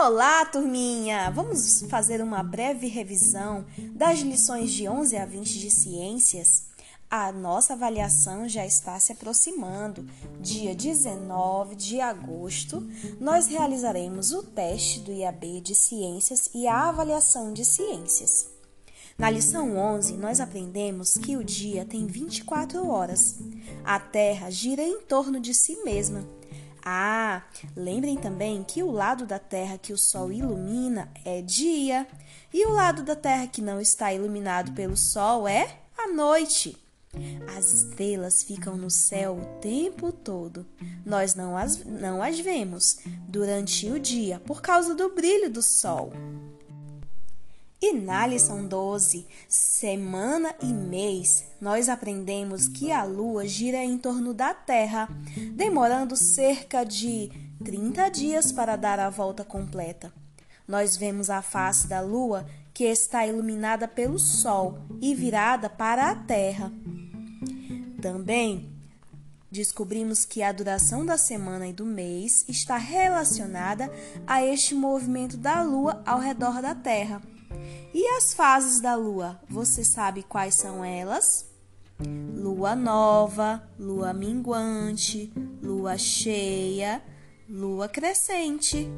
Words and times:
Olá, 0.00 0.44
turminha! 0.44 1.28
Vamos 1.32 1.82
fazer 1.90 2.22
uma 2.22 2.40
breve 2.40 2.86
revisão 2.86 3.66
das 3.96 4.20
lições 4.20 4.70
de 4.70 4.88
11 4.88 5.16
a 5.16 5.26
20 5.26 5.58
de 5.58 5.72
ciências. 5.72 6.66
A 7.10 7.32
nossa 7.32 7.72
avaliação 7.72 8.48
já 8.48 8.64
está 8.64 8.98
se 9.00 9.10
aproximando. 9.10 10.06
Dia 10.40 10.72
19 10.72 11.74
de 11.74 12.00
agosto, 12.00 12.88
nós 13.18 13.48
realizaremos 13.48 14.30
o 14.30 14.44
teste 14.44 15.00
do 15.00 15.10
IAB 15.10 15.60
de 15.62 15.74
ciências 15.74 16.48
e 16.54 16.68
a 16.68 16.88
avaliação 16.88 17.52
de 17.52 17.64
ciências. 17.64 18.46
Na 19.18 19.28
lição 19.28 19.76
11, 19.76 20.16
nós 20.16 20.38
aprendemos 20.38 21.18
que 21.18 21.36
o 21.36 21.42
dia 21.42 21.84
tem 21.84 22.06
24 22.06 22.86
horas. 22.86 23.34
A 23.84 23.98
Terra 23.98 24.48
gira 24.48 24.80
em 24.80 25.00
torno 25.00 25.40
de 25.40 25.52
si 25.52 25.82
mesma 25.82 26.37
ah, 26.90 27.42
lembrem 27.76 28.16
também 28.16 28.64
que 28.64 28.82
o 28.82 28.90
lado 28.90 29.26
da 29.26 29.38
Terra 29.38 29.76
que 29.76 29.92
o 29.92 29.98
Sol 29.98 30.32
ilumina 30.32 31.12
é 31.22 31.42
dia 31.42 32.06
e 32.52 32.66
o 32.66 32.72
lado 32.72 33.02
da 33.02 33.14
Terra 33.14 33.46
que 33.46 33.60
não 33.60 33.78
está 33.78 34.10
iluminado 34.12 34.72
pelo 34.72 34.96
Sol 34.96 35.46
é 35.46 35.80
a 35.98 36.08
noite. 36.08 36.76
As 37.56 37.72
estrelas 37.72 38.42
ficam 38.42 38.74
no 38.74 38.90
céu 38.90 39.36
o 39.36 39.60
tempo 39.60 40.10
todo. 40.12 40.64
Nós 41.04 41.34
não 41.34 41.58
as, 41.58 41.84
não 41.84 42.22
as 42.22 42.40
vemos 42.40 43.00
durante 43.28 43.90
o 43.90 44.00
dia 44.00 44.40
por 44.40 44.62
causa 44.62 44.94
do 44.94 45.10
brilho 45.10 45.50
do 45.50 45.60
Sol. 45.60 46.12
E 47.80 47.92
na 47.92 48.26
lição 48.26 48.66
12, 48.66 49.24
semana 49.48 50.52
e 50.60 50.66
mês, 50.66 51.44
nós 51.60 51.88
aprendemos 51.88 52.66
que 52.66 52.90
a 52.90 53.04
Lua 53.04 53.46
gira 53.46 53.78
em 53.84 53.96
torno 53.96 54.34
da 54.34 54.52
Terra, 54.52 55.08
demorando 55.54 56.16
cerca 56.16 56.82
de 56.82 57.30
30 57.64 58.08
dias 58.08 58.50
para 58.50 58.74
dar 58.74 58.98
a 58.98 59.08
volta 59.08 59.44
completa. 59.44 60.12
Nós 60.66 60.96
vemos 60.96 61.30
a 61.30 61.40
face 61.40 61.86
da 61.86 62.00
Lua 62.00 62.44
que 62.74 62.82
está 62.82 63.24
iluminada 63.24 63.86
pelo 63.86 64.18
Sol 64.18 64.80
e 65.00 65.14
virada 65.14 65.70
para 65.70 66.10
a 66.10 66.16
Terra. 66.16 66.72
Também 68.02 68.72
descobrimos 69.52 70.24
que 70.24 70.42
a 70.42 70.50
duração 70.50 71.06
da 71.06 71.16
semana 71.16 71.68
e 71.68 71.72
do 71.72 71.86
mês 71.86 72.44
está 72.48 72.76
relacionada 72.76 73.88
a 74.26 74.44
este 74.44 74.74
movimento 74.74 75.36
da 75.36 75.62
Lua 75.62 76.02
ao 76.04 76.18
redor 76.18 76.60
da 76.60 76.74
Terra. 76.74 77.22
E 77.92 78.06
as 78.16 78.34
fases 78.34 78.80
da 78.80 78.94
lua, 78.94 79.40
você 79.48 79.82
sabe 79.82 80.22
quais 80.22 80.54
são 80.54 80.84
elas? 80.84 81.48
Lua 82.34 82.76
nova, 82.76 83.66
lua 83.78 84.12
minguante, 84.12 85.32
lua 85.62 85.96
cheia, 85.96 87.02
lua 87.48 87.88
crescente. 87.88 88.88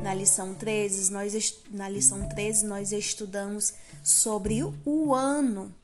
Na 0.00 0.14
lição 0.14 0.54
13, 0.54 1.12
nós, 1.12 1.62
na 1.70 1.88
lição 1.88 2.26
13, 2.28 2.66
nós 2.66 2.90
estudamos 2.92 3.74
sobre 4.02 4.62
o 4.84 5.14
ano. 5.14 5.74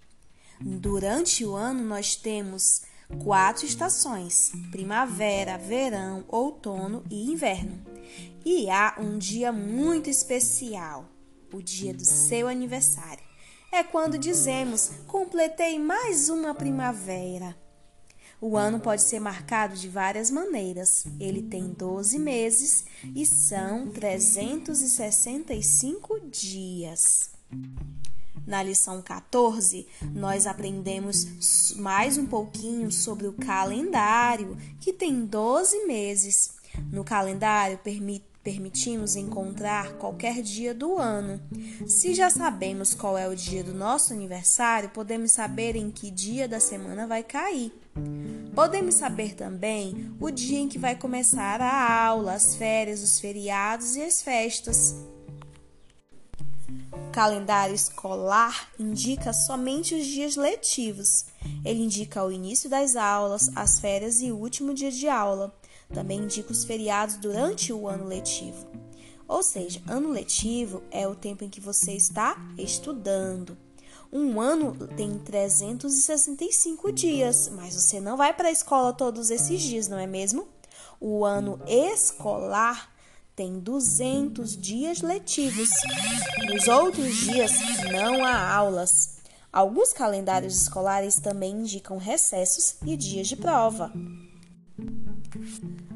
Durante 0.60 1.44
o 1.44 1.54
ano, 1.54 1.84
nós 1.84 2.16
temos 2.16 2.82
quatro 3.22 3.66
estações: 3.66 4.52
primavera, 4.70 5.58
verão, 5.58 6.24
outono 6.28 7.04
e 7.10 7.30
inverno. 7.30 7.84
E 8.44 8.68
há 8.70 8.96
um 8.98 9.18
dia 9.18 9.52
muito 9.52 10.10
especial, 10.10 11.08
o 11.52 11.62
dia 11.62 11.94
do 11.94 12.04
seu 12.04 12.48
aniversário. 12.48 13.22
É 13.72 13.82
quando 13.82 14.18
dizemos: 14.18 14.90
completei 15.06 15.78
mais 15.78 16.28
uma 16.28 16.54
primavera. 16.54 17.56
O 18.40 18.56
ano 18.56 18.78
pode 18.78 19.02
ser 19.02 19.18
marcado 19.20 19.74
de 19.74 19.88
várias 19.88 20.30
maneiras. 20.30 21.06
Ele 21.18 21.42
tem 21.42 21.72
12 21.72 22.16
meses 22.18 22.84
e 23.14 23.24
são 23.24 23.90
365 23.90 26.20
dias. 26.28 27.30
Na 28.46 28.62
lição 28.62 29.00
14, 29.00 29.86
nós 30.12 30.46
aprendemos 30.46 31.74
mais 31.76 32.18
um 32.18 32.26
pouquinho 32.26 32.90
sobre 32.92 33.26
o 33.26 33.32
calendário, 33.32 34.56
que 34.80 34.92
tem 34.92 35.24
12 35.24 35.86
meses. 35.86 36.52
No 36.92 37.04
calendário, 37.04 37.78
permitimos 38.42 39.16
encontrar 39.16 39.94
qualquer 39.94 40.42
dia 40.42 40.74
do 40.74 40.98
ano. 40.98 41.40
Se 41.86 42.14
já 42.14 42.28
sabemos 42.28 42.92
qual 42.92 43.16
é 43.16 43.26
o 43.26 43.34
dia 43.34 43.64
do 43.64 43.72
nosso 43.72 44.12
aniversário, 44.12 44.90
podemos 44.90 45.32
saber 45.32 45.76
em 45.76 45.90
que 45.90 46.10
dia 46.10 46.46
da 46.46 46.60
semana 46.60 47.06
vai 47.06 47.22
cair. 47.22 47.72
Podemos 48.54 48.96
saber 48.96 49.34
também 49.34 50.14
o 50.20 50.30
dia 50.30 50.58
em 50.58 50.68
que 50.68 50.78
vai 50.78 50.96
começar 50.96 51.60
a 51.60 52.04
aula, 52.04 52.34
as 52.34 52.56
férias, 52.56 53.02
os 53.02 53.18
feriados 53.18 53.96
e 53.96 54.02
as 54.02 54.20
festas. 54.20 54.94
Calendário 57.14 57.76
escolar 57.76 58.70
indica 58.76 59.32
somente 59.32 59.94
os 59.94 60.04
dias 60.04 60.34
letivos. 60.34 61.26
Ele 61.64 61.84
indica 61.84 62.24
o 62.24 62.32
início 62.32 62.68
das 62.68 62.96
aulas, 62.96 63.52
as 63.54 63.78
férias 63.78 64.20
e 64.20 64.32
o 64.32 64.36
último 64.36 64.74
dia 64.74 64.90
de 64.90 65.06
aula. 65.06 65.56
Também 65.92 66.24
indica 66.24 66.50
os 66.50 66.64
feriados 66.64 67.14
durante 67.14 67.72
o 67.72 67.86
ano 67.86 68.04
letivo. 68.04 68.66
Ou 69.28 69.44
seja, 69.44 69.80
ano 69.86 70.10
letivo 70.10 70.82
é 70.90 71.06
o 71.06 71.14
tempo 71.14 71.44
em 71.44 71.48
que 71.48 71.60
você 71.60 71.92
está 71.92 72.36
estudando. 72.58 73.56
Um 74.12 74.40
ano 74.40 74.74
tem 74.96 75.16
365 75.16 76.90
dias, 76.90 77.48
mas 77.54 77.76
você 77.76 78.00
não 78.00 78.16
vai 78.16 78.34
para 78.34 78.48
a 78.48 78.52
escola 78.52 78.92
todos 78.92 79.30
esses 79.30 79.62
dias, 79.62 79.86
não 79.86 80.00
é 80.00 80.06
mesmo? 80.08 80.48
O 81.00 81.24
ano 81.24 81.60
escolar 81.68 82.92
tem 83.36 83.58
200 83.58 84.56
dias 84.56 85.00
letivos. 85.00 85.70
Nos 86.46 86.68
outros 86.68 87.16
dias 87.16 87.52
não 87.90 88.24
há 88.24 88.54
aulas. 88.54 89.18
Alguns 89.52 89.92
calendários 89.92 90.60
escolares 90.60 91.16
também 91.16 91.52
indicam 91.52 91.96
recessos 91.98 92.76
e 92.84 92.96
dias 92.96 93.26
de 93.26 93.36
prova. 93.36 93.92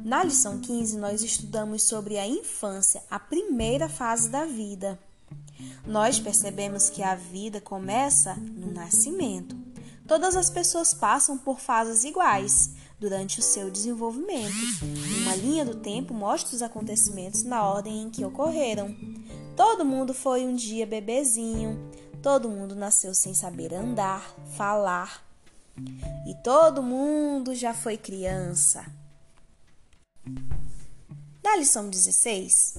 Na 0.03 0.23
lição 0.23 0.59
15, 0.59 0.97
nós 0.97 1.21
estudamos 1.21 1.83
sobre 1.83 2.17
a 2.17 2.27
infância, 2.27 3.03
a 3.09 3.19
primeira 3.19 3.87
fase 3.87 4.29
da 4.29 4.45
vida. 4.45 4.99
Nós 5.85 6.19
percebemos 6.19 6.89
que 6.89 7.03
a 7.03 7.15
vida 7.15 7.61
começa 7.61 8.35
no 8.35 8.71
nascimento. 8.71 9.55
Todas 10.07 10.35
as 10.35 10.49
pessoas 10.49 10.93
passam 10.93 11.37
por 11.37 11.59
fases 11.59 12.03
iguais 12.03 12.71
durante 12.99 13.39
o 13.39 13.43
seu 13.43 13.71
desenvolvimento. 13.71 14.53
Uma 15.21 15.35
linha 15.35 15.63
do 15.63 15.75
tempo 15.75 16.13
mostra 16.13 16.55
os 16.55 16.61
acontecimentos 16.61 17.43
na 17.43 17.63
ordem 17.63 18.03
em 18.03 18.09
que 18.09 18.25
ocorreram. 18.25 18.95
Todo 19.55 19.85
mundo 19.85 20.13
foi 20.13 20.45
um 20.45 20.55
dia 20.55 20.85
bebezinho, 20.85 21.79
todo 22.21 22.49
mundo 22.49 22.75
nasceu 22.75 23.13
sem 23.13 23.33
saber 23.33 23.73
andar, 23.73 24.35
falar. 24.57 25.23
E 26.27 26.35
todo 26.43 26.83
mundo 26.83 27.55
já 27.55 27.73
foi 27.73 27.97
criança. 27.97 28.85
Na 31.41 31.55
lição 31.55 31.89
16, 31.89 32.75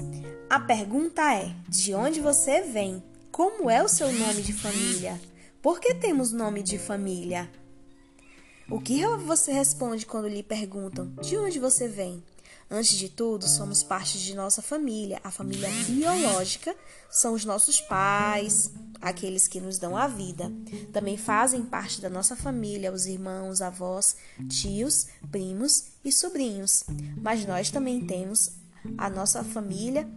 a 0.49 0.61
pergunta 0.61 1.35
é: 1.35 1.55
de 1.69 1.95
onde 1.95 2.21
você 2.21 2.61
vem? 2.61 3.03
Como 3.33 3.71
é 3.71 3.83
o 3.83 3.89
seu 3.89 4.13
nome 4.13 4.43
de 4.43 4.53
família? 4.53 5.21
Por 5.63 5.81
que 5.81 5.95
temos 5.95 6.33
nome 6.33 6.63
de 6.63 6.79
família? 6.79 7.51
O 8.71 8.81
que 8.81 9.05
você 9.27 9.51
responde 9.51 10.07
quando 10.07 10.29
lhe 10.29 10.45
perguntam 10.45 11.13
de 11.21 11.37
onde 11.37 11.59
você 11.59 11.89
vem? 11.89 12.23
Antes 12.71 12.97
de 12.97 13.09
tudo, 13.09 13.49
somos 13.49 13.83
parte 13.83 14.17
de 14.17 14.33
nossa 14.33 14.63
família. 14.63 15.21
A 15.25 15.31
família 15.33 15.69
biológica 15.89 16.77
são 17.11 17.35
os 17.35 17.45
nossos 17.45 17.81
pais, 17.81 18.71
aqueles 19.01 19.49
que 19.49 19.61
nos 19.61 19.77
dão 19.77 19.97
a 19.97 20.07
vida. 20.07 20.53
Também 20.93 21.17
fazem 21.17 21.65
parte 21.65 22.01
da 22.01 22.09
nossa 22.09 22.37
família 22.37 22.93
os 22.93 23.07
irmãos, 23.07 23.61
avós, 23.61 24.17
tios, 24.49 25.09
primos 25.33 25.87
e 26.05 26.13
sobrinhos. 26.13 26.85
Mas 27.21 27.45
nós 27.45 27.73
também 27.73 28.01
temos 28.07 28.53
a 28.97 29.11
nossa 29.11 29.43
família. 29.43 30.09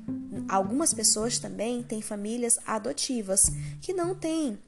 Algumas 0.47 0.93
pessoas 0.93 1.39
também 1.39 1.81
têm 1.81 2.03
famílias 2.03 2.59
adotivas 2.67 3.51
que 3.81 3.93
não 3.93 4.13
têm 4.13 4.59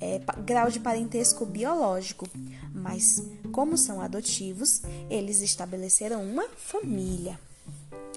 é, 0.00 0.20
grau 0.44 0.70
de 0.70 0.80
parentesco 0.80 1.44
biológico, 1.44 2.26
mas 2.74 3.22
como 3.52 3.76
são 3.76 4.00
adotivos, 4.00 4.82
eles 5.10 5.40
estabeleceram 5.40 6.22
uma 6.22 6.48
família. 6.56 7.38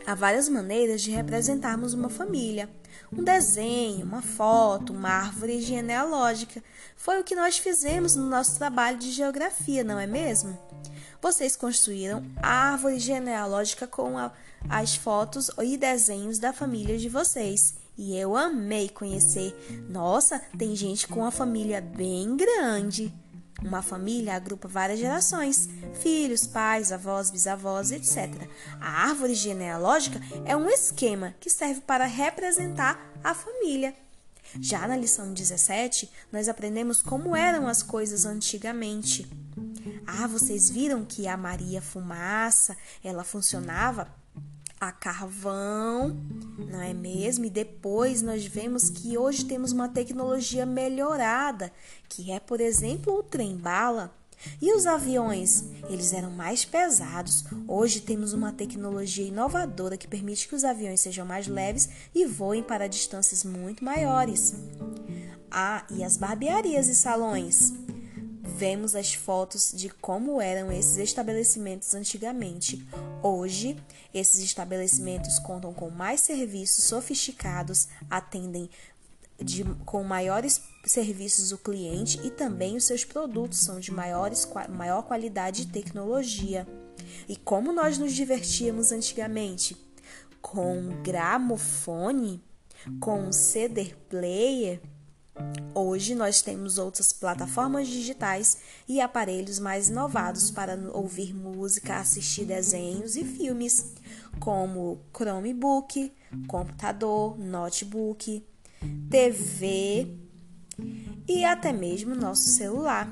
Há 0.05 0.15
várias 0.15 0.49
maneiras 0.49 1.01
de 1.01 1.11
representarmos 1.11 1.93
uma 1.93 2.09
família. 2.09 2.69
Um 3.11 3.23
desenho, 3.23 4.05
uma 4.05 4.21
foto, 4.21 4.91
uma 4.91 5.09
árvore 5.09 5.61
genealógica. 5.61 6.63
Foi 6.95 7.19
o 7.19 7.23
que 7.23 7.35
nós 7.35 7.57
fizemos 7.57 8.15
no 8.15 8.25
nosso 8.25 8.57
trabalho 8.57 8.97
de 8.97 9.11
geografia, 9.11 9.83
não 9.83 9.99
é 9.99 10.07
mesmo? 10.07 10.57
Vocês 11.21 11.55
construíram 11.55 12.25
a 12.41 12.71
árvore 12.71 12.99
genealógica 12.99 13.87
com 13.87 14.17
a, 14.17 14.31
as 14.69 14.95
fotos 14.95 15.49
e 15.61 15.77
desenhos 15.77 16.37
da 16.37 16.51
família 16.51 16.97
de 16.97 17.07
vocês. 17.07 17.75
E 17.97 18.17
eu 18.17 18.35
amei 18.35 18.89
conhecer. 18.89 19.55
Nossa, 19.89 20.39
tem 20.57 20.75
gente 20.75 21.07
com 21.07 21.21
uma 21.21 21.31
família 21.31 21.79
bem 21.79 22.35
grande. 22.35 23.13
Uma 23.61 23.81
família 23.81 24.35
agrupa 24.35 24.67
várias 24.67 24.99
gerações: 24.99 25.69
filhos, 26.01 26.45
pais, 26.47 26.91
avós, 26.91 27.29
bisavós, 27.29 27.91
etc. 27.91 28.29
A 28.79 29.07
árvore 29.07 29.35
genealógica 29.35 30.19
é 30.45 30.55
um 30.55 30.69
esquema 30.69 31.35
que 31.39 31.49
serve 31.49 31.81
para 31.81 32.05
representar 32.05 32.99
a 33.23 33.33
família. 33.33 33.95
Já 34.59 34.87
na 34.87 34.97
lição 34.97 35.33
17, 35.33 36.11
nós 36.31 36.47
aprendemos 36.47 37.01
como 37.01 37.35
eram 37.35 37.67
as 37.67 37.81
coisas 37.81 38.25
antigamente. 38.25 39.27
Ah, 40.05 40.27
vocês 40.27 40.69
viram 40.69 41.05
que 41.05 41.27
a 41.27 41.37
Maria 41.37 41.81
Fumaça, 41.81 42.77
ela 43.03 43.23
funcionava 43.23 44.13
a 44.87 44.91
carvão, 44.91 46.17
não 46.57 46.81
é 46.81 46.93
mesmo? 46.93 47.45
E 47.45 47.49
depois 47.49 48.21
nós 48.21 48.45
vemos 48.45 48.89
que 48.89 49.17
hoje 49.17 49.45
temos 49.45 49.71
uma 49.71 49.87
tecnologia 49.87 50.65
melhorada, 50.65 51.71
que 52.09 52.31
é, 52.31 52.39
por 52.39 52.59
exemplo, 52.59 53.13
o 53.13 53.23
trem-bala. 53.23 54.13
E 54.61 54.73
os 54.73 54.85
aviões? 54.85 55.63
Eles 55.89 56.11
eram 56.11 56.29
mais 56.29 56.65
pesados. 56.65 57.45
Hoje 57.65 58.01
temos 58.01 58.33
uma 58.33 58.51
tecnologia 58.51 59.25
inovadora 59.25 59.95
que 59.95 60.07
permite 60.07 60.47
que 60.49 60.55
os 60.55 60.65
aviões 60.65 60.99
sejam 60.99 61.25
mais 61.25 61.47
leves 61.47 61.89
e 62.13 62.25
voem 62.25 62.61
para 62.61 62.87
distâncias 62.87 63.45
muito 63.45 63.85
maiores. 63.85 64.53
Ah, 65.49 65.85
e 65.89 66.03
as 66.03 66.17
barbearias 66.17 66.89
e 66.89 66.95
salões? 66.95 67.71
Vemos 68.45 68.93
as 68.93 69.13
fotos 69.13 69.71
de 69.73 69.87
como 69.87 70.41
eram 70.41 70.69
esses 70.69 70.97
estabelecimentos 70.97 71.95
antigamente. 71.95 72.85
Hoje, 73.23 73.81
esses 74.13 74.43
estabelecimentos 74.43 75.39
contam 75.39 75.73
com 75.73 75.89
mais 75.89 76.19
serviços 76.19 76.83
sofisticados, 76.83 77.87
atendem 78.09 78.69
de, 79.41 79.63
com 79.85 80.03
maiores 80.03 80.61
serviços 80.85 81.53
o 81.53 81.57
cliente 81.57 82.19
e 82.21 82.29
também 82.29 82.75
os 82.75 82.83
seus 82.83 83.05
produtos 83.05 83.59
são 83.59 83.79
de 83.79 83.91
maiores, 83.93 84.45
maior 84.69 85.03
qualidade 85.03 85.61
e 85.61 85.67
tecnologia. 85.67 86.67
E 87.29 87.37
como 87.37 87.71
nós 87.71 87.97
nos 87.97 88.11
divertíamos 88.11 88.91
antigamente? 88.91 89.77
Com 90.41 91.01
gramofone, 91.01 92.43
com 92.99 93.31
CD 93.31 93.93
player, 94.09 94.81
Hoje 95.73 96.13
nós 96.13 96.41
temos 96.41 96.77
outras 96.77 97.11
plataformas 97.11 97.87
digitais 97.87 98.57
e 98.87 99.01
aparelhos 99.01 99.57
mais 99.57 99.89
inovados 99.89 100.51
para 100.51 100.77
ouvir 100.93 101.33
música, 101.33 101.97
assistir 101.97 102.45
desenhos 102.45 103.15
e 103.15 103.23
filmes, 103.23 103.93
como 104.39 105.01
Chromebook, 105.15 106.13
computador, 106.47 107.37
notebook, 107.39 108.45
TV 109.09 110.15
e 111.27 111.43
até 111.43 111.73
mesmo 111.73 112.13
nosso 112.13 112.49
celular. 112.49 113.09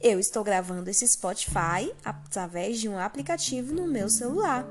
Eu 0.00 0.20
estou 0.20 0.44
gravando 0.44 0.88
esse 0.88 1.08
Spotify 1.08 1.92
através 2.04 2.78
de 2.78 2.88
um 2.88 2.98
aplicativo 2.98 3.74
no 3.74 3.88
meu 3.88 4.08
celular. 4.08 4.64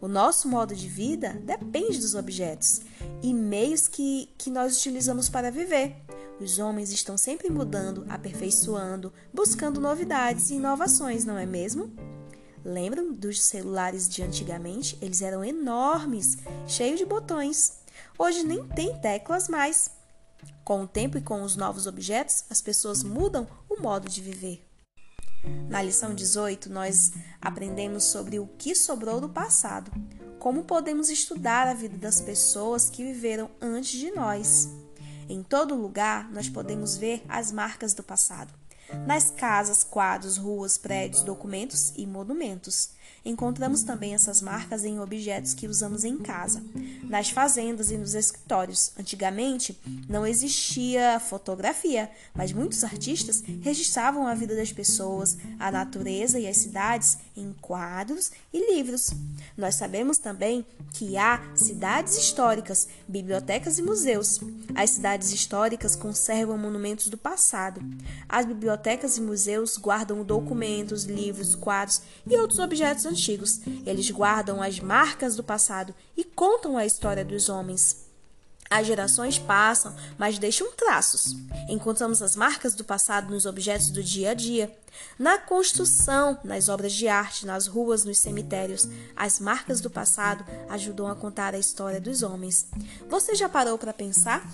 O 0.00 0.06
nosso 0.06 0.48
modo 0.48 0.76
de 0.76 0.86
vida 0.86 1.32
depende 1.42 1.98
dos 1.98 2.14
objetos 2.14 2.82
e 3.26 3.34
meios 3.34 3.88
que, 3.88 4.30
que 4.38 4.48
nós 4.48 4.76
utilizamos 4.76 5.28
para 5.28 5.50
viver. 5.50 5.96
Os 6.40 6.60
homens 6.60 6.92
estão 6.92 7.18
sempre 7.18 7.50
mudando, 7.50 8.06
aperfeiçoando, 8.08 9.12
buscando 9.34 9.80
novidades 9.80 10.50
e 10.50 10.54
inovações, 10.54 11.24
não 11.24 11.36
é 11.36 11.44
mesmo? 11.44 11.92
Lembram 12.64 13.12
dos 13.12 13.42
celulares 13.42 14.08
de 14.08 14.22
antigamente? 14.22 14.96
Eles 15.02 15.22
eram 15.22 15.44
enormes, 15.44 16.36
cheios 16.68 17.00
de 17.00 17.04
botões. 17.04 17.80
Hoje 18.16 18.44
nem 18.44 18.62
tem 18.68 18.96
teclas 19.00 19.48
mais. 19.48 19.90
Com 20.62 20.82
o 20.84 20.86
tempo 20.86 21.18
e 21.18 21.22
com 21.22 21.42
os 21.42 21.56
novos 21.56 21.88
objetos, 21.88 22.44
as 22.48 22.62
pessoas 22.62 23.02
mudam 23.02 23.48
o 23.68 23.82
modo 23.82 24.08
de 24.08 24.20
viver. 24.20 24.64
Na 25.68 25.82
lição 25.82 26.14
18, 26.14 26.70
nós 26.70 27.12
aprendemos 27.40 28.04
sobre 28.04 28.38
o 28.38 28.46
que 28.46 28.72
sobrou 28.72 29.20
do 29.20 29.28
passado, 29.28 29.90
como 30.46 30.62
podemos 30.62 31.10
estudar 31.10 31.66
a 31.66 31.74
vida 31.74 31.98
das 31.98 32.20
pessoas 32.20 32.88
que 32.88 33.02
viveram 33.02 33.50
antes 33.60 33.98
de 33.98 34.12
nós. 34.12 34.68
Em 35.28 35.42
todo 35.42 35.74
lugar, 35.74 36.30
nós 36.30 36.48
podemos 36.48 36.96
ver 36.96 37.20
as 37.28 37.50
marcas 37.50 37.94
do 37.94 38.04
passado. 38.04 38.54
Nas 39.08 39.28
casas, 39.28 39.82
quadros, 39.82 40.36
ruas, 40.36 40.78
prédios, 40.78 41.24
documentos 41.24 41.92
e 41.96 42.06
monumentos. 42.06 42.90
Encontramos 43.26 43.82
também 43.82 44.14
essas 44.14 44.40
marcas 44.40 44.84
em 44.84 45.00
objetos 45.00 45.52
que 45.52 45.66
usamos 45.66 46.04
em 46.04 46.16
casa, 46.16 46.62
nas 47.02 47.28
fazendas 47.28 47.90
e 47.90 47.98
nos 47.98 48.14
escritórios. 48.14 48.92
Antigamente 48.96 49.76
não 50.08 50.24
existia 50.24 51.18
fotografia, 51.18 52.08
mas 52.32 52.52
muitos 52.52 52.84
artistas 52.84 53.42
registravam 53.62 54.28
a 54.28 54.34
vida 54.34 54.54
das 54.54 54.72
pessoas, 54.72 55.36
a 55.58 55.72
natureza 55.72 56.38
e 56.38 56.46
as 56.46 56.56
cidades 56.56 57.18
em 57.36 57.52
quadros 57.60 58.30
e 58.52 58.72
livros. 58.72 59.10
Nós 59.56 59.74
sabemos 59.74 60.18
também 60.18 60.64
que 60.92 61.16
há 61.16 61.42
cidades 61.56 62.16
históricas, 62.16 62.86
bibliotecas 63.08 63.78
e 63.78 63.82
museus. 63.82 64.40
As 64.74 64.90
cidades 64.90 65.32
históricas 65.32 65.96
conservam 65.96 66.56
monumentos 66.56 67.08
do 67.08 67.18
passado. 67.18 67.80
As 68.28 68.46
bibliotecas 68.46 69.16
e 69.16 69.20
museus 69.20 69.76
guardam 69.76 70.22
documentos, 70.22 71.04
livros, 71.04 71.56
quadros 71.56 72.02
e 72.26 72.36
outros 72.36 72.60
objetos 72.60 72.95
antigos. 73.04 73.60
Eles 73.84 74.10
guardam 74.10 74.62
as 74.62 74.80
marcas 74.80 75.36
do 75.36 75.42
passado 75.44 75.94
e 76.16 76.24
contam 76.24 76.78
a 76.78 76.86
história 76.86 77.24
dos 77.24 77.48
homens. 77.48 78.06
As 78.68 78.86
gerações 78.86 79.38
passam, 79.38 79.94
mas 80.18 80.38
deixam 80.38 80.72
traços. 80.72 81.36
Encontramos 81.68 82.20
as 82.20 82.34
marcas 82.34 82.74
do 82.74 82.84
passado 82.84 83.30
nos 83.30 83.46
objetos 83.46 83.90
do 83.90 84.02
dia 84.02 84.30
a 84.30 84.34
dia, 84.34 84.76
na 85.18 85.38
construção, 85.38 86.38
nas 86.42 86.68
obras 86.68 86.92
de 86.92 87.06
arte, 87.06 87.46
nas 87.46 87.66
ruas, 87.66 88.04
nos 88.04 88.18
cemitérios. 88.18 88.88
As 89.14 89.38
marcas 89.38 89.80
do 89.80 89.90
passado 89.90 90.44
ajudam 90.68 91.06
a 91.06 91.14
contar 91.14 91.54
a 91.54 91.58
história 91.58 92.00
dos 92.00 92.22
homens. 92.22 92.66
Você 93.08 93.34
já 93.34 93.48
parou 93.48 93.78
para 93.78 93.92
pensar 93.92 94.44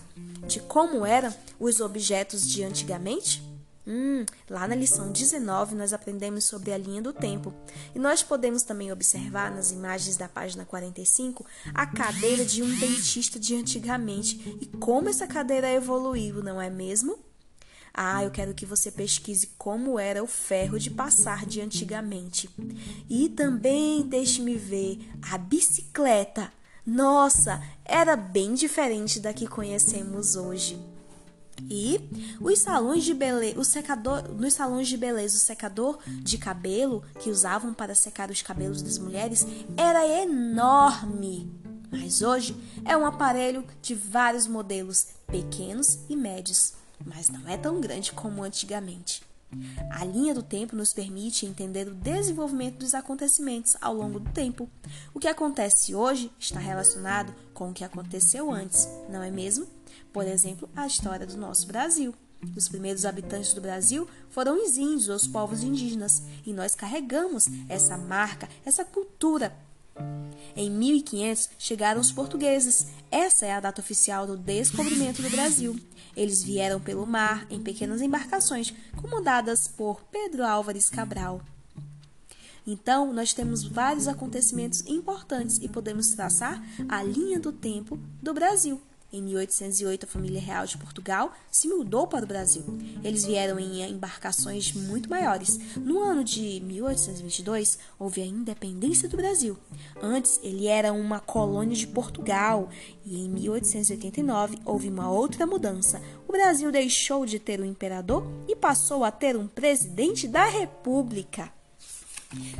de 0.46 0.60
como 0.60 1.06
eram 1.06 1.34
os 1.58 1.80
objetos 1.80 2.46
de 2.46 2.62
antigamente? 2.62 3.51
Hum, 3.84 4.24
lá 4.48 4.68
na 4.68 4.76
lição 4.76 5.10
19 5.10 5.74
nós 5.74 5.92
aprendemos 5.92 6.44
sobre 6.44 6.72
a 6.72 6.78
linha 6.78 7.02
do 7.02 7.12
tempo 7.12 7.52
e 7.92 7.98
nós 7.98 8.22
podemos 8.22 8.62
também 8.62 8.92
observar 8.92 9.50
nas 9.50 9.72
imagens 9.72 10.16
da 10.16 10.28
página 10.28 10.64
45 10.64 11.44
a 11.74 11.84
cadeira 11.84 12.44
de 12.44 12.62
um 12.62 12.78
dentista 12.78 13.40
de 13.40 13.56
antigamente 13.56 14.56
e 14.60 14.66
como 14.78 15.08
essa 15.08 15.26
cadeira 15.26 15.68
evoluiu, 15.68 16.44
não 16.44 16.60
é 16.60 16.70
mesmo? 16.70 17.18
Ah, 17.92 18.22
eu 18.22 18.30
quero 18.30 18.54
que 18.54 18.64
você 18.64 18.90
pesquise 18.90 19.48
como 19.58 19.98
era 19.98 20.22
o 20.22 20.26
ferro 20.26 20.78
de 20.78 20.90
passar 20.90 21.44
de 21.44 21.60
antigamente. 21.60 22.48
E 23.08 23.28
também 23.28 24.00
deixe-me 24.02 24.56
ver 24.56 24.98
a 25.30 25.36
bicicleta. 25.36 26.50
Nossa, 26.86 27.62
era 27.84 28.16
bem 28.16 28.54
diferente 28.54 29.20
da 29.20 29.34
que 29.34 29.46
conhecemos 29.46 30.36
hoje. 30.36 30.91
E 31.70 32.00
os 32.40 32.58
salões 32.58 33.04
de 33.04 33.14
beleza, 33.14 33.58
o 33.58 33.64
secador, 33.64 34.28
nos 34.32 34.54
salões 34.54 34.88
de 34.88 34.96
beleza, 34.96 35.36
o 35.36 35.40
secador 35.40 35.98
de 36.06 36.38
cabelo 36.38 37.02
que 37.20 37.30
usavam 37.30 37.72
para 37.72 37.94
secar 37.94 38.30
os 38.30 38.42
cabelos 38.42 38.82
das 38.82 38.98
mulheres 38.98 39.46
era 39.76 40.06
enorme. 40.22 41.50
Mas 41.90 42.22
hoje 42.22 42.56
é 42.84 42.96
um 42.96 43.06
aparelho 43.06 43.64
de 43.82 43.94
vários 43.94 44.46
modelos, 44.46 45.08
pequenos 45.26 45.98
e 46.08 46.16
médios, 46.16 46.72
mas 47.04 47.28
não 47.28 47.46
é 47.46 47.56
tão 47.56 47.80
grande 47.80 48.12
como 48.12 48.42
antigamente. 48.42 49.22
A 49.90 50.04
linha 50.04 50.32
do 50.32 50.42
tempo 50.42 50.74
nos 50.74 50.94
permite 50.94 51.44
entender 51.44 51.86
o 51.86 51.94
desenvolvimento 51.94 52.78
dos 52.78 52.94
acontecimentos 52.94 53.76
ao 53.80 53.94
longo 53.94 54.18
do 54.18 54.30
tempo. 54.30 54.68
O 55.12 55.20
que 55.20 55.28
acontece 55.28 55.94
hoje 55.94 56.32
está 56.38 56.58
relacionado 56.58 57.34
com 57.52 57.70
o 57.70 57.74
que 57.74 57.84
aconteceu 57.84 58.50
antes, 58.50 58.88
não 59.10 59.22
é 59.22 59.30
mesmo? 59.30 59.66
Por 60.12 60.26
exemplo, 60.26 60.68
a 60.74 60.86
história 60.86 61.26
do 61.26 61.36
nosso 61.36 61.66
Brasil. 61.66 62.14
Os 62.56 62.68
primeiros 62.68 63.04
habitantes 63.04 63.52
do 63.54 63.60
Brasil 63.60 64.08
foram 64.28 64.62
os 64.62 64.76
índios, 64.76 65.08
os 65.08 65.26
povos 65.26 65.62
indígenas, 65.62 66.22
e 66.44 66.52
nós 66.52 66.74
carregamos 66.74 67.46
essa 67.68 67.96
marca, 67.96 68.48
essa 68.64 68.84
cultura. 68.84 69.56
Em 70.56 70.70
1500 70.70 71.50
chegaram 71.58 72.00
os 72.00 72.10
portugueses. 72.10 72.88
Essa 73.10 73.46
é 73.46 73.52
a 73.52 73.60
data 73.60 73.80
oficial 73.80 74.26
do 74.26 74.36
descobrimento 74.36 75.22
do 75.22 75.30
Brasil. 75.30 75.78
Eles 76.16 76.42
vieram 76.42 76.80
pelo 76.80 77.06
mar 77.06 77.46
em 77.50 77.62
pequenas 77.62 78.02
embarcações, 78.02 78.72
comandadas 79.00 79.68
por 79.68 80.02
Pedro 80.10 80.44
Álvares 80.44 80.90
Cabral. 80.90 81.40
Então, 82.66 83.12
nós 83.12 83.32
temos 83.32 83.64
vários 83.64 84.06
acontecimentos 84.06 84.84
importantes 84.86 85.58
e 85.60 85.68
podemos 85.68 86.10
traçar 86.10 86.62
a 86.88 87.02
linha 87.02 87.40
do 87.40 87.52
tempo 87.52 87.98
do 88.22 88.32
Brasil. 88.32 88.80
Em 89.12 89.20
1808, 89.20 90.06
a 90.06 90.08
família 90.08 90.40
real 90.40 90.64
de 90.64 90.78
Portugal 90.78 91.34
se 91.50 91.68
mudou 91.68 92.06
para 92.06 92.24
o 92.24 92.26
Brasil. 92.28 92.64
Eles 93.04 93.26
vieram 93.26 93.58
em 93.58 93.82
embarcações 93.82 94.72
muito 94.72 95.10
maiores. 95.10 95.60
No 95.76 96.02
ano 96.02 96.24
de 96.24 96.60
1822, 96.64 97.78
houve 97.98 98.22
a 98.22 98.26
independência 98.26 99.10
do 99.10 99.18
Brasil. 99.18 99.58
Antes, 100.00 100.40
ele 100.42 100.66
era 100.66 100.94
uma 100.94 101.20
colônia 101.20 101.76
de 101.76 101.86
Portugal. 101.86 102.70
E 103.04 103.20
em 103.20 103.28
1889, 103.28 104.60
houve 104.64 104.88
uma 104.88 105.10
outra 105.10 105.46
mudança. 105.46 106.00
O 106.26 106.32
Brasil 106.32 106.72
deixou 106.72 107.26
de 107.26 107.38
ter 107.38 107.60
um 107.60 107.66
imperador 107.66 108.26
e 108.48 108.56
passou 108.56 109.04
a 109.04 109.10
ter 109.10 109.36
um 109.36 109.46
presidente 109.46 110.26
da 110.26 110.46
República. 110.46 111.52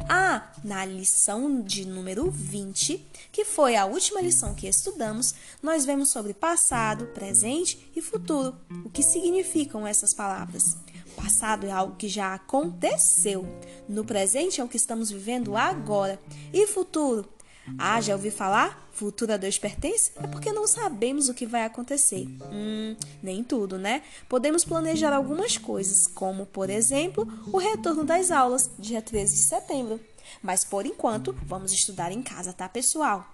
Ah, 0.09 0.53
na 0.63 0.85
lição 0.85 1.63
de 1.63 1.87
número 1.87 2.31
20, 2.31 3.07
que 3.31 3.45
foi 3.45 3.77
a 3.77 3.87
última 3.87 4.21
lição 4.21 4.55
que 4.55 4.67
estudamos, 4.67 5.35
nós 5.63 5.85
vemos 5.85 6.11
sobre 6.11 6.35
passado, 6.35 7.07
presente 7.09 7.91
e 7.95 8.01
futuro. 8.03 8.57
O 8.85 8.91
que 8.91 9.03
significam 9.03 9.87
essas 9.87 10.13
palavras? 10.13 10.77
Passado 11.17 11.67
é 11.67 11.71
algo 11.71 11.97
que 11.97 12.09
já 12.09 12.35
aconteceu. 12.35 13.47
No 13.89 14.05
presente 14.05 14.61
é 14.61 14.65
o 14.65 14.69
que 14.69 14.77
estamos 14.77 15.11
vivendo 15.11 15.57
agora. 15.57 16.19
E 16.53 16.67
futuro? 16.67 17.29
Ah, 17.79 18.01
já 18.01 18.15
ouvi 18.15 18.31
falar? 18.31 18.89
Futuro 18.93 19.33
a 19.33 19.37
Deus 19.37 19.59
pertence? 19.59 20.11
É 20.17 20.27
porque 20.27 20.53
não 20.53 20.67
sabemos 20.67 21.29
o 21.29 21.35
que 21.35 21.47
vai 21.47 21.65
acontecer. 21.65 22.27
Hum, 22.53 22.97
nem 23.23 23.43
tudo, 23.45 23.79
né? 23.79 24.03
Podemos 24.29 24.65
planejar 24.65 25.13
algumas 25.13 25.57
coisas, 25.57 26.07
como, 26.07 26.47
por 26.47 26.69
exemplo, 26.69 27.27
o 27.53 27.59
retorno 27.59 28.05
das 28.05 28.31
aulas, 28.31 28.71
dia 28.79 29.01
13 29.01 29.35
de 29.35 29.43
setembro. 29.43 30.01
Mas 30.43 30.65
por 30.65 30.87
enquanto, 30.87 31.37
vamos 31.47 31.73
estudar 31.73 32.11
em 32.11 32.23
casa, 32.23 32.53
tá, 32.53 32.69
pessoal? 32.69 33.27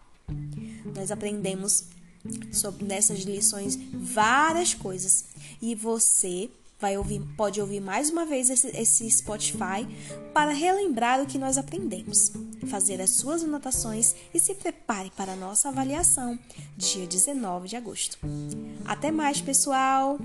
Nós 0.94 1.10
aprendemos 1.10 1.84
sobre 2.52 2.84
nessas 2.84 3.20
lições 3.20 3.78
várias 3.92 4.74
coisas 4.74 5.24
e 5.62 5.74
você 5.74 6.50
vai 6.78 6.96
ouvir, 6.96 7.20
pode 7.36 7.60
ouvir 7.60 7.80
mais 7.80 8.10
uma 8.10 8.24
vez 8.24 8.50
esse, 8.50 8.68
esse 8.68 9.10
Spotify 9.10 9.86
para 10.32 10.52
relembrar 10.52 11.20
o 11.20 11.26
que 11.26 11.38
nós 11.38 11.58
aprendemos, 11.58 12.32
fazer 12.68 13.00
as 13.00 13.10
suas 13.10 13.42
anotações 13.42 14.14
e 14.32 14.38
se 14.38 14.54
prepare 14.54 15.10
para 15.16 15.32
a 15.32 15.36
nossa 15.36 15.68
avaliação 15.68 16.38
dia 16.76 17.06
19 17.06 17.68
de 17.68 17.76
agosto. 17.76 18.18
Até 18.84 19.10
mais, 19.10 19.40
pessoal! 19.40 20.18